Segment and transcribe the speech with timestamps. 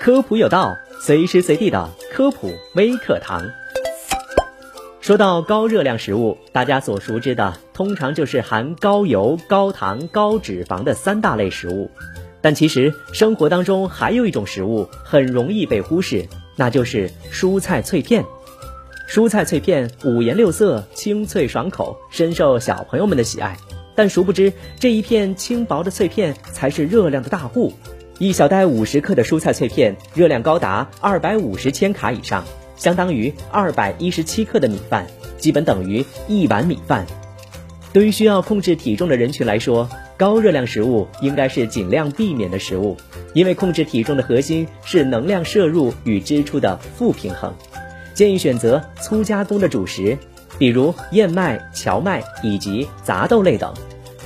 [0.00, 3.44] 科普有道，随时随地的科普微课堂。
[5.00, 11.90] 说到高热量食物，大家所熟知的通常就是含高油、高糖、高脂肪的三大类食物。
[12.40, 16.26] 但其实生活当中还有一种食物很容易被忽视，
[16.56, 18.24] 那就是蔬菜脆片。
[19.08, 23.56] 蔬菜脆片五颜六色，清脆爽口，深受小朋友们的喜爱。
[23.98, 27.72] 但殊不知，这一片轻薄的脆片才是热量的大户。
[28.20, 32.44] 一小袋五十克的蔬菜脆片，热量高达二百五十千卡以上，
[32.76, 37.08] 相当于二百一十七克的米饭，基本等于一碗米饭。
[37.92, 42.96] 对于需要控制体重的人群来说，高热量食物应该是尽量避免的食物，
[43.34, 47.52] 因为控制体重的核心是能量摄入与支出的负平衡。
[48.14, 50.16] 建议选择粗加工的主食，
[50.58, 53.72] 比如燕麦、荞麦以及杂豆类等；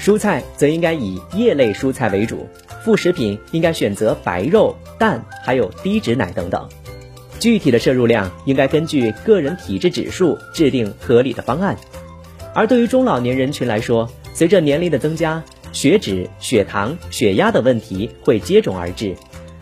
[0.00, 2.48] 蔬菜则应该以叶类蔬菜为主。
[2.82, 6.66] 副食品应该选择白肉、蛋，还有低脂奶等等。
[7.38, 11.76] 具体的摄入量应该根据个人体质指数制定合理的方案。
[12.54, 19.14] 而对于中老年人群来说，随着年龄的增加，血脂、血糖、血压等问题会接踵而至，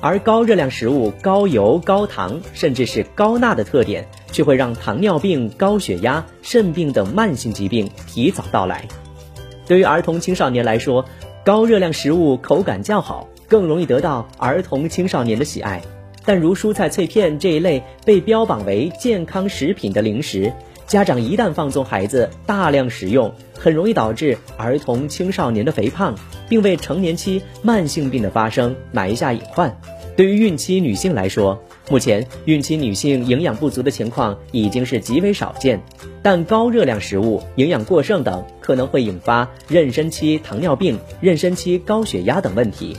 [0.00, 8.84] 而高热量食物、高油、高糖，甚至是高钠的特点，却会让糖尿病、高血压、肾病等慢性疾病提早到来。
[9.64, 11.04] 对于儿童青少年来说，
[11.44, 15.80] 高热量食物口感较好，更容易得到儿童青少年的喜爱。
[16.24, 20.52] 但如蔬菜脆片这一类被标榜为健康食品的零食，
[20.88, 26.16] 家长一旦放纵孩子大量食用，很容易导致儿童青少年的肥胖，
[26.48, 29.78] 并为成年期慢性病的发生埋下隐患。
[30.16, 35.82] 对于孕期女性来说，目前孕期女性营养不足的情况已经是极为少见，
[36.22, 42.96] 但高热量食物、营养过剩等可能会引发妊娠期糖尿病、妊娠期高血压等问题。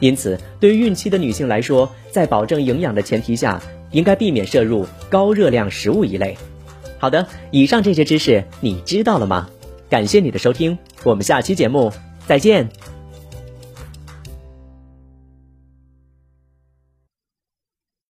[0.00, 6.36] 因此，对于孕期的女性来说，在保证营养的前提下，应该避免摄入高热量食物一类。
[6.98, 9.48] 好的，以上这些知识你知道了吗？
[9.88, 11.92] 感谢你的收听，我们下期节目
[12.26, 12.68] 再见。